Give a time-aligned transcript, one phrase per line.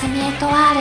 [0.00, 0.80] すみエトワール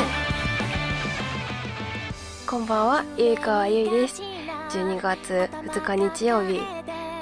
[2.46, 4.22] こんばんは、ゆいかわゆいです。
[4.70, 6.62] 12月2日日曜日、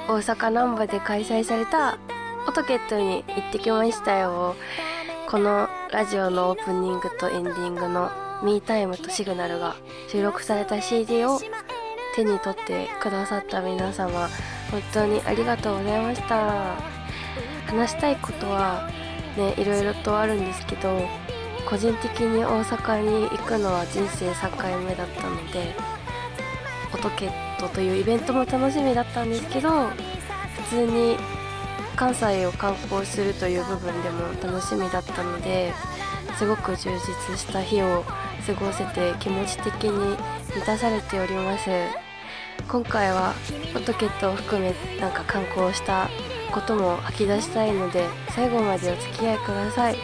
[0.06, 1.96] 大阪南波で開催された
[2.46, 4.56] オトケットに行ってきましたよ。
[5.30, 8.10] このラジオのオープニングとエンディングの
[8.42, 9.76] ミータイムとシグナルが
[10.08, 11.40] 収録された CD を
[12.14, 14.28] 手に取ってくださった皆様、
[14.70, 16.74] 本当にありがとうございました。
[17.66, 18.86] 話したいことは
[19.38, 21.00] ね、いろいろとあるんですけど、
[21.68, 25.74] 個人的に大阪に行くのは人生3回目だったので
[26.94, 31.16] オトケットというイベントも楽しみだったんですけど普通に
[31.96, 35.72] 関西を観光するという部分でも楽しみだったので
[36.38, 38.04] すごく充実した日を
[38.46, 40.16] 過ごせて気持ち的に
[40.54, 41.70] 満たされております。
[42.68, 43.32] 今回は
[43.76, 46.08] オトケットを含めなんか観光した
[46.52, 49.96] ことも吐き出したいので最後までお付き合いください。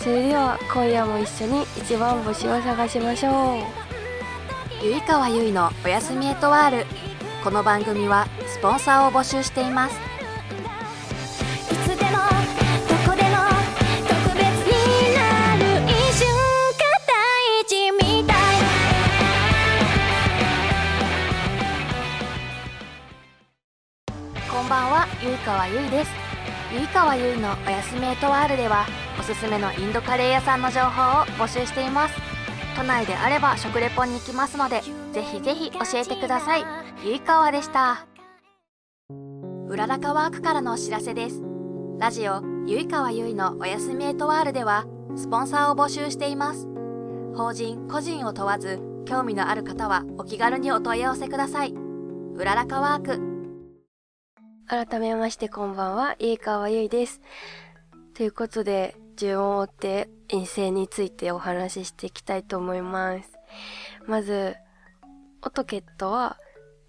[0.00, 3.62] それでは今夜も一緒に一番星を探しましょう。
[4.82, 6.86] ゆいかわゆいのおやすみエトワール。
[7.42, 9.96] この番組はスポンサーを募集しています。
[9.96, 12.10] いつでも
[12.88, 13.36] どこでも
[14.06, 16.26] 特別になる一瞬
[16.78, 18.36] が大事みたい。
[24.48, 26.17] こんばんはゆいかわゆいです
[26.98, 28.84] ゆいかわゆいのおやすみエトワールでは
[29.20, 32.14] おすすめのインドカレー屋さんの情報を募集しています。
[32.76, 34.82] 都内であれば食レポに行きますので
[35.12, 36.64] ぜひぜひ教えてください。
[37.04, 38.04] ゆいかわでした。
[39.68, 41.40] うららかワークからのお知らせです。
[42.00, 46.66] ラジオゆいかわゆいのおやすみエトワールではスポンサーを募集しています。
[47.36, 51.72] 法人個人を問わず興味のある方はお気軽にお問い合わせください。
[52.34, 53.27] うららかワーク。
[54.68, 56.14] 改めましてこんばんは。
[56.18, 57.22] 家川ゆいです。
[58.12, 63.30] ということで順を追って遠征についてお話ししていきたいと思います。
[64.06, 64.56] まず
[65.40, 66.36] オトケットは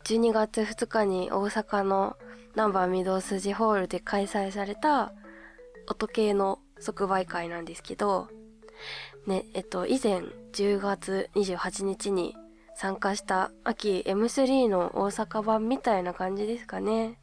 [0.03, 2.17] 12月2日に大阪の
[2.51, 5.13] 南波御堂筋ホールで開催された
[5.89, 8.27] 音系の即売会なんですけど
[9.25, 10.19] ねえっと以前
[10.51, 12.35] 10月28日に
[12.75, 17.19] 参加した秋 M3 の大阪版みたいな感じですかね。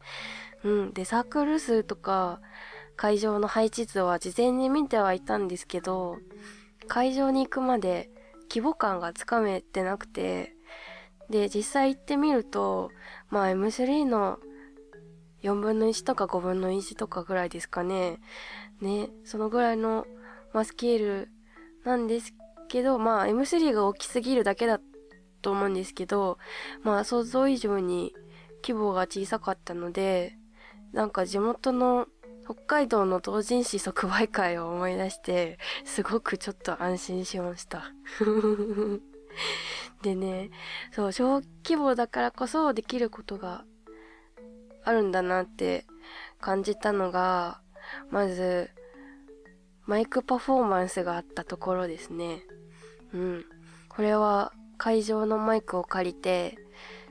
[0.65, 0.93] うん。
[0.93, 2.41] で、サークル数とか、
[2.97, 6.17] 会場の配置図は事前に見てはいたんですけど、
[6.89, 8.11] 会場に行くまで
[8.49, 10.55] 規模感がつかめてなくて、
[11.29, 12.91] で、実際行ってみると、
[13.29, 14.39] まあ M3 の
[15.43, 18.19] 4分の1とか5分の1とかぐらいですかね。
[18.81, 20.07] ね、そのぐらいの、
[20.53, 21.29] まあ、スケール
[21.85, 22.35] なんです
[22.69, 24.81] けど、まあ M3 が大きすぎるだけだ
[25.43, 26.39] と思うんですけど、
[26.83, 28.15] まあ想像以上に
[28.63, 30.39] 規模が小さかったので、
[30.93, 32.07] なんか地元の
[32.45, 37.93] 北海道の同人誌即売会を思い出して、すごくちょっと安心しました。
[40.03, 40.51] でね、
[40.93, 43.65] そう、小規模だからこそできることが
[44.85, 45.87] あるんだなって
[46.41, 47.61] 感じたのが、
[48.11, 48.71] まず、
[49.85, 52.43] マイクパフォーマンスがあったところですね。
[53.13, 53.45] うん。
[53.89, 56.57] これは会場のマイクを借りて、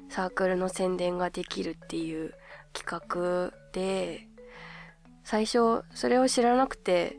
[0.09, 2.33] サークルの宣伝ができるっていう
[2.75, 4.27] 企画で、
[5.23, 7.17] 最初それを知らなくて、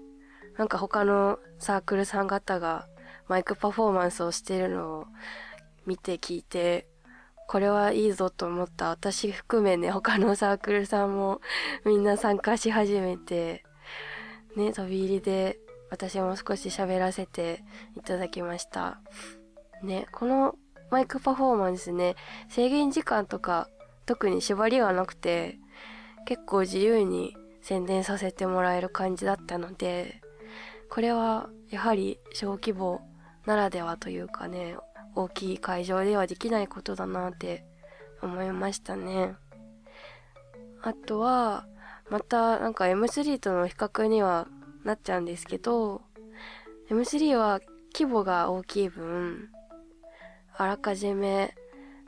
[0.57, 2.87] なんか他のサークルさん方が
[3.27, 5.07] マイクパフォーマンスをしてるのを
[5.87, 6.87] 見て聞いて、
[7.49, 11.41] これはいいぞと思った私含めね、他のサークルさんも
[11.85, 13.65] みんな参加し始めて、
[14.57, 15.59] ね、飛び入りで
[15.91, 17.65] 私も少し喋らせて
[17.97, 19.01] いただきました。
[19.83, 20.57] ね、この
[20.91, 22.15] マイクパフォーマンスね、
[22.49, 23.69] 制限時間とか
[24.07, 25.59] 特に縛りがなくて、
[26.27, 30.21] 結構自由に宣伝させてもらえる感じだったので、
[30.89, 33.01] これはやはり小規模
[33.45, 34.77] ならではというかね、
[35.15, 37.65] 大きい会場ではできないことだなって
[38.23, 39.35] 思いましたね。
[40.83, 41.67] あとは、
[42.09, 44.47] またなんか M3 との比較には
[44.85, 46.03] なっちゃうんですけど、
[46.91, 47.61] M3 は
[47.93, 49.49] 規模が大きい分、
[50.57, 51.55] あらかじめ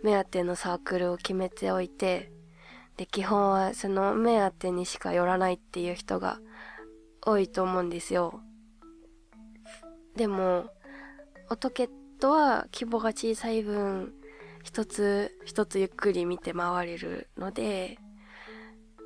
[0.02, 2.30] 目当てのサークルを決めておいて、
[2.96, 6.40] で、基本はその目当てにしか寄らないっていう人が
[7.24, 8.40] 多いと思うんですよ。
[10.16, 10.66] でも、
[11.50, 11.90] オトケッ
[12.20, 14.12] トは規模が小さい分、
[14.64, 17.98] 一つ一つゆっくり見て回れるので、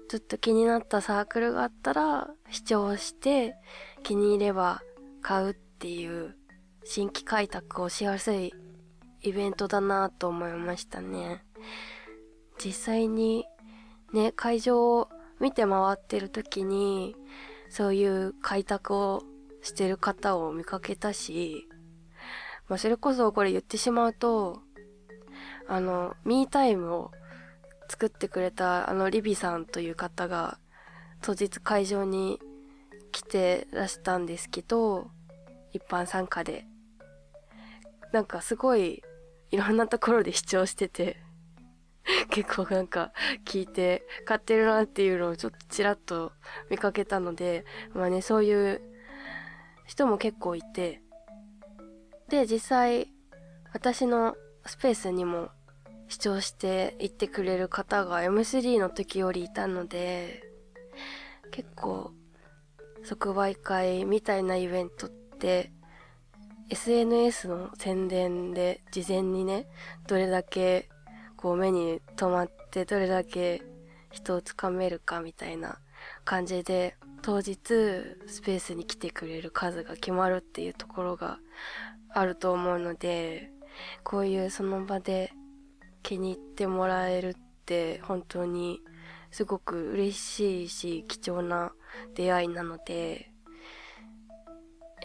[0.08, 3.56] ちょっと気になったサークルがあったら、視聴して
[4.02, 4.82] 気に入れば
[5.22, 6.36] 買うっていう
[6.84, 8.52] 新規開拓をしやすい
[9.22, 11.44] イベントだなと思いましたね。
[12.64, 13.44] 実際に
[14.12, 15.08] ね、会場を
[15.40, 17.16] 見て回ってる時に、
[17.70, 19.22] そういう開拓を
[19.62, 21.66] してる方を見かけたし、
[22.68, 24.60] まあ、それこそこれ言ってしまうと、
[25.68, 27.10] あの、ミータイムを
[27.88, 30.58] 作ってくれたあのリビさんという方が
[31.20, 32.40] 当日会場に
[33.12, 35.10] 来てらしたんですけど、
[35.72, 36.66] 一般参加で。
[38.12, 39.02] なんかすごい
[39.52, 41.18] いろんなところで視聴してて、
[42.30, 43.12] 結構なんか
[43.44, 46.32] 聞いて買ってるなっていうのをちょっとちらっと
[46.70, 48.80] 見かけたので、まあね、そういう
[49.86, 51.02] 人も結構いて、
[52.28, 53.12] で、実際
[53.74, 55.50] 私のスペースにも
[56.08, 60.42] 視聴していってくれる方が M3 の時よりいたので、
[61.50, 62.12] 結構
[63.04, 65.72] 即売会みたいなイベントって
[66.70, 69.66] SNS の宣伝で事前にね、
[70.06, 70.88] どれだけ
[71.36, 73.62] こう目に留まってどれだけ
[74.10, 75.78] 人をつかめるかみたいな
[76.24, 77.56] 感じで当日
[78.26, 81.38] スペースに来てくれる数が決まるっていうところが
[82.10, 83.50] あると思うので、
[84.04, 85.32] こういうその場で
[86.02, 87.34] 気に入ってもらえるっ
[87.66, 88.80] て本当に
[89.30, 91.72] すごく嬉しいし貴重な
[92.14, 93.31] 出会いなので、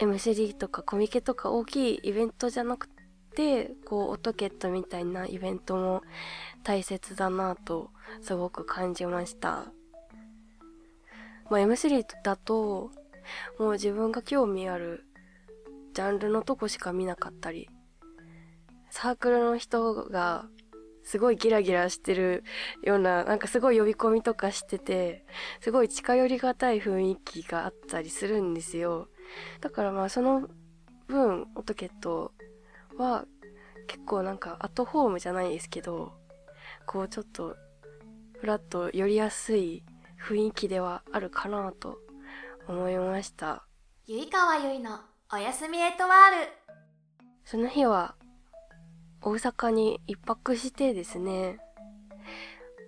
[0.00, 2.88] M3 とかコミケとか大きいイベントじゃなく
[3.34, 6.02] て、こう、オトケットみたいなイベントも
[6.62, 7.90] 大切だなと
[8.20, 9.66] すごく感じました。
[11.50, 12.90] まあ、M3 だと、
[13.58, 15.04] もう自分が興味ある
[15.94, 17.68] ジャンルのとこしか見なかったり、
[18.90, 20.46] サークルの人が
[21.02, 22.44] すごいギラギラしてる
[22.82, 25.24] ような、なんかすごい呼び込みとかしてて、
[25.60, 29.08] すごい近寄りがたい雰囲気があったりするんですよ。
[29.60, 30.48] だからまあその
[31.06, 32.32] 分、オトケット
[32.96, 33.24] は
[33.86, 36.12] 結構なんかアットホームじゃないですけど、
[36.86, 37.56] こうちょっと
[38.40, 39.84] フラッと寄りやすい
[40.22, 41.98] 雰囲気ではあるかなと
[42.66, 43.64] 思いました。
[44.06, 45.00] ゆいかわゆいの
[45.32, 46.52] おやすみエトワール。
[47.44, 48.14] その日は
[49.22, 51.58] 大阪に一泊してですね。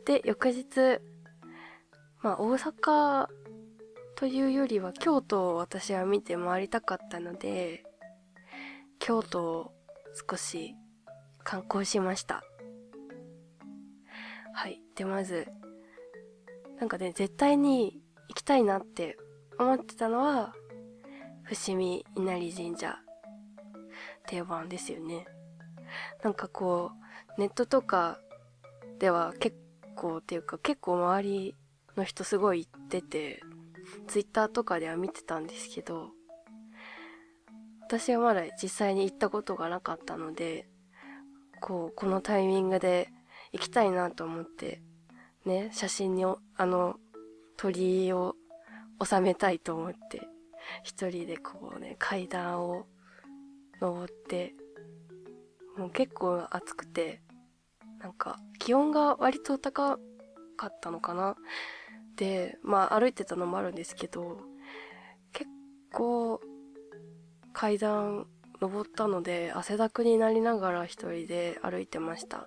[0.06, 1.00] で、翌日、
[2.22, 3.26] まあ大阪
[4.20, 7.84] というよりは京都を私は見て回りたかったので、
[8.99, 9.72] 京都を
[10.28, 10.75] 少し
[11.43, 12.44] 観光しました。
[14.52, 14.82] はい。
[14.94, 15.49] で、まず、
[16.78, 19.17] なんかね、絶対に行きたいなって
[19.58, 20.52] 思ってたのは、
[21.44, 22.99] 伏見稲荷神社。
[24.26, 25.25] 定番ですよね。
[26.22, 26.90] なんかこ
[27.38, 28.19] う、ネットとか
[28.99, 29.56] では結
[29.96, 31.56] 構っていうか結構周り
[31.96, 33.40] の人すごい行ってて、
[34.06, 36.10] ツイッターとかでは見てたんですけど、
[37.82, 40.69] 私はまだ実際に行ったことがなかったので、
[41.60, 43.08] こう、このタイミングで
[43.52, 44.81] 行きたいなと思って、
[45.44, 46.96] ね、写真にあの
[47.56, 48.37] 鳥居を
[49.04, 50.22] 収めたいと思って、
[50.84, 52.86] 一人でこうね、階段を
[53.81, 54.54] 登って、
[55.76, 57.22] もう結構暑くて、
[57.98, 59.98] なんか気温が割と高
[60.56, 61.36] かったのかな。
[62.20, 64.43] で、まあ歩いてたのもあるんですけど、
[65.32, 65.49] 結
[65.90, 66.38] 構
[67.55, 68.26] 階段
[68.61, 72.37] 登ったので汗だくになりながら一人で歩いてました。
[72.37, 72.46] は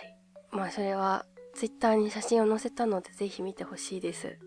[0.00, 0.16] い。
[0.52, 4.38] まあそれはツイッターに写真を載せたのでぜひ見てほしいです。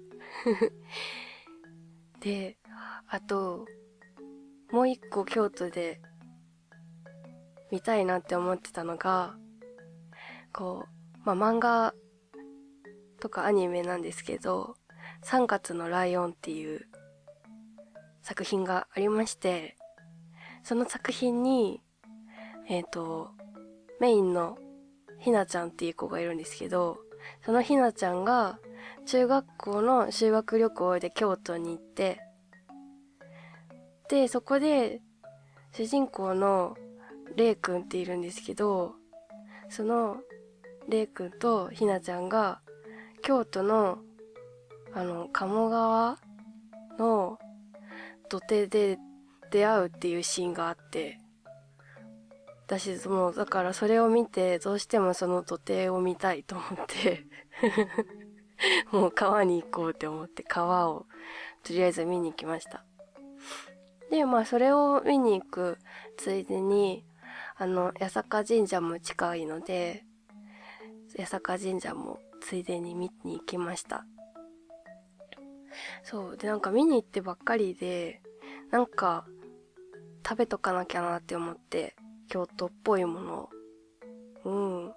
[2.22, 2.58] で、
[3.10, 3.66] あと、
[4.72, 6.00] もう一個京都で
[7.70, 9.36] 見たいなって思ってたのが、
[10.54, 11.94] こう、まあ、漫画
[13.22, 14.75] とかアニメなんですけど、
[15.24, 16.88] 3月のライオンっていう
[18.22, 19.78] 作品がありまして、
[20.63, 21.82] その作品に、
[22.68, 23.30] えっ、ー、と、
[24.00, 24.58] メインの
[25.20, 26.98] ひなちゃんっていう子がいるんですけど、
[27.46, 28.60] そのひなちゃんが
[29.06, 32.20] 中学校の修学旅行で京都に行って、
[34.10, 35.01] で、そこで
[35.74, 36.75] 主人公の
[37.36, 38.96] レイくんっているんですけど、
[39.70, 40.18] その
[40.90, 42.62] レイくんとひなちゃんが
[43.22, 44.00] 京都の
[44.94, 46.18] あの、鴨川
[47.00, 47.40] の
[48.30, 48.98] 土手で
[49.50, 51.18] 出会うっていうシーンがあって、
[52.68, 57.25] 私もうだからそれを見てどうしてもその土手を見たいと思って
[58.94, 61.06] もう川に行こうって思って川を
[61.63, 62.86] とりあえず見に行きました。
[64.10, 65.78] で、まあそれを見に行く
[66.18, 67.06] ついでに、
[67.58, 70.06] あの、八坂神社も近いので、
[71.18, 74.06] 八坂神社もついでに見に行きました。
[76.04, 76.38] そう。
[76.38, 78.22] で、なんか見に行ってばっかりで、
[78.72, 79.26] なんか、
[80.28, 81.96] 食べとかなきゃなって思って、
[82.28, 83.50] 京都っぽいもの
[84.46, 84.50] を。
[84.50, 84.94] うん。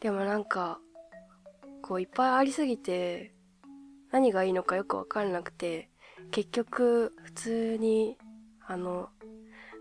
[0.00, 0.80] でもなんか、
[1.82, 3.34] こういっぱいありすぎて、
[4.10, 5.90] 何がいいのかよくわからなくて、
[6.30, 8.16] 結局、普通に、
[8.66, 9.10] あの、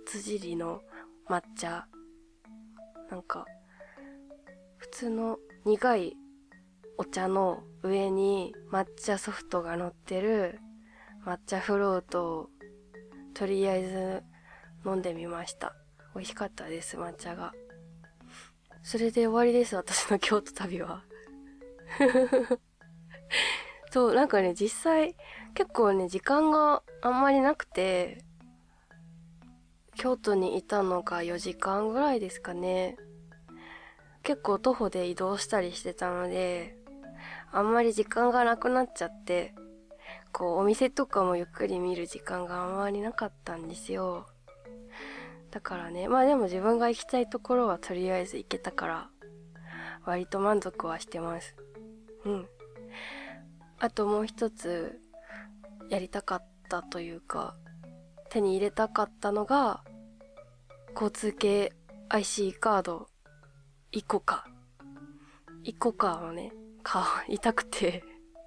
[0.05, 0.81] 辻りの
[1.27, 1.87] 抹茶、
[3.09, 3.45] なんか、
[4.77, 6.17] 普通の苦い
[6.97, 10.59] お茶の上に抹茶ソフトが乗ってる
[11.25, 12.49] 抹茶フロートを
[13.33, 14.23] とりあえず
[14.89, 15.75] 飲んでみました。
[16.15, 17.53] 美味しかったです、抹茶が。
[18.81, 21.03] それで終わりです、私の京都旅は。
[23.91, 25.15] そう、なんかね、実際、
[25.53, 28.23] 結構ね、時間があんまりなくて、
[29.95, 32.97] 京都にいたのが4時間ぐらいですかね。
[34.23, 36.75] 結構徒歩で移動したりしてたので、
[37.51, 39.55] あんまり時間がなくなっちゃって、
[40.31, 44.27] こう、お店とかもゆっくり見る時間があんまりなかったんですよ。
[45.51, 49.09] だからね、まあでも自分が行きたいところはとりあえず行けたから、
[50.05, 51.55] 割と満足はしてます。
[52.25, 52.47] うん。
[53.79, 54.99] あともう一つ、
[55.89, 57.55] やりたかったというか、
[58.29, 59.83] 手に入れたかったのが、
[60.93, 61.73] 交通系
[62.09, 63.07] IC カード、
[63.91, 64.45] イコカ。
[65.63, 66.51] イコカをね、
[66.87, 68.01] 買いたくて。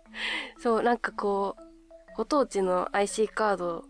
[0.58, 3.84] そう、なんかこう、ご当地の IC カード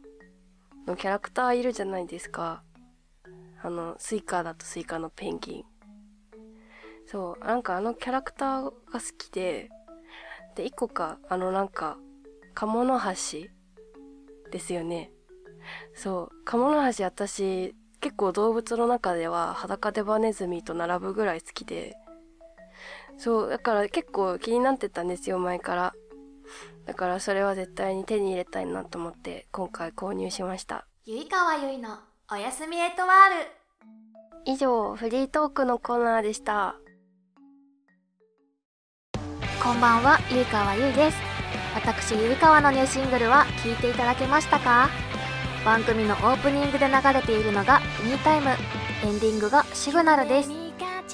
[0.87, 2.65] のキャラクターいるじゃないですか。
[3.63, 5.65] あの、スイカだとスイカのペンギン。
[7.07, 9.71] そう、なんかあのキャラクターが好きで、
[10.57, 11.99] で、一個か、あのなんか、
[12.53, 13.51] カモノハシ
[14.51, 15.13] ですよね。
[15.95, 21.97] そう、カモノハシ私、結構動物の中では裸デバネズミと並ぶぐらい好きで、
[23.23, 25.93] そう、だから結構気になってたんですよ、前から。
[26.87, 30.87] だからそれは絶対に手に入れたいなと思って、今回購入しました。
[31.05, 31.99] ゆいかわゆいの
[32.33, 34.53] おやすみエトワール。
[34.53, 36.77] 以上、フリートークのコーナーでした。
[39.63, 41.19] こんばんは、ゆいかわゆいです。
[41.75, 44.89] 私、ゆいかわのニューシングルは聴いていただけましたか？
[45.63, 48.49] 番組のオープニングで流れているのが「ミータイム」
[49.05, 50.60] エンディングが「シグナル」です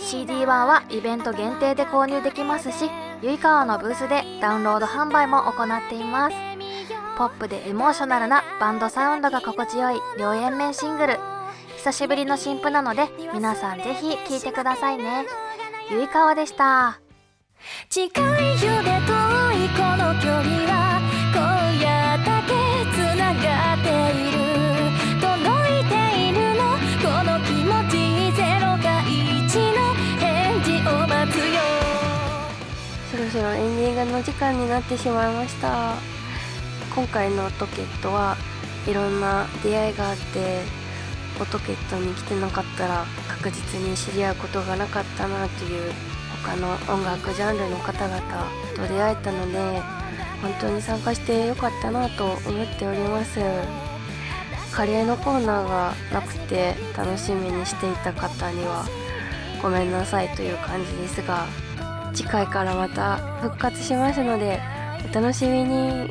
[0.03, 2.91] CD 版はイベント限定で購入できますし
[3.23, 6.37] ゆいかわのブースでダウンロード販売も行っています。
[7.17, 11.19] ポップでエモーショナルなバンドサウンドが心地よい両円面シングル。
[11.79, 15.25] 久しぶりの新譜なので皆さんぜひ聴いてくださいね。
[15.91, 17.01] ゆいかわでした。
[17.89, 19.15] 近いよで遠
[19.55, 21.01] いこの距離は
[21.33, 21.41] 今
[21.81, 21.96] 夜
[33.47, 35.95] そろそろエンディングの時間になってしまいました。
[36.95, 38.37] 今回のトケットは
[38.89, 40.63] いろんな出会いがあって
[41.41, 45.93] オトケットに来てなかったら確実に知り合うことがなかったなという
[46.43, 48.21] 他の音楽ジャンルの方々
[48.75, 49.81] と出会えたので
[50.43, 52.41] 本当に参加してよかったなと思っ
[52.79, 53.39] ております。
[54.73, 58.85] カレーのコーナーがなくて楽しみにしていた方には
[59.63, 61.47] ごめんなさいという感じですが
[62.17, 64.59] 次回からまた復活しますので
[65.11, 66.11] お楽しみに。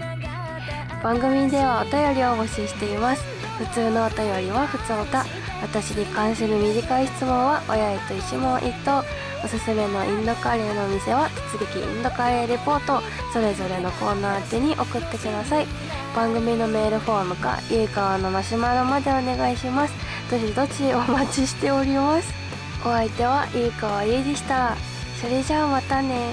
[1.04, 3.24] 番組ではお便りを募集しています。
[3.58, 5.26] 普通のお便りは普通おた
[5.62, 9.04] 私に関する短い質問は親へと一問一答。
[9.44, 13.02] おすすめのインドカレーのお店は突撃インドカレーレポート。
[13.34, 15.68] それぞれのコーナー宛てに送ってください。
[16.16, 19.94] 番組のメールフォームかゆいかわのマシュマロまでお願いします。
[20.30, 22.34] どしどしお待ちしております。
[22.82, 24.95] お相手はゆいかわゆいでした。
[25.22, 26.30] それじゃあまたね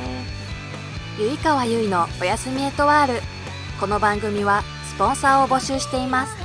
[1.18, 3.20] ゆいかわゆいのおやすみエトワール
[3.78, 6.36] この番組はスポンサーを募集しています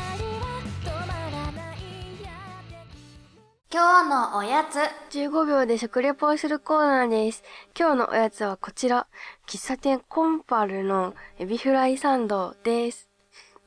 [3.69, 4.77] 今日のおやつ
[5.15, 7.43] 15秒で食レポをするコーナーです。
[7.77, 9.07] 今日のおやつはこちら。
[9.45, 13.09] 喫茶店コンパルのエビフライサンドです。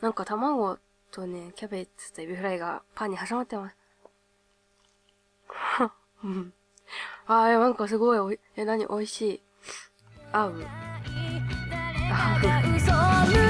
[0.00, 0.78] なんか卵
[1.12, 3.76] とね、キャベツとエビフライがパンに挟まってます。
[6.24, 6.52] うん
[7.26, 9.42] あー、なんかすごいおい、え、なに、美味しい？
[10.32, 10.54] 合う？
[12.90, 13.49] 合う。